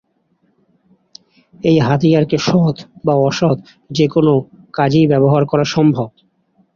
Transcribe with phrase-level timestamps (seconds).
[1.63, 3.57] এই হাতিয়ারকে সৎ বা অসৎ
[3.91, 4.33] যেকোনো
[4.73, 6.09] কাজেই ব্যবহার করা সম্ভব।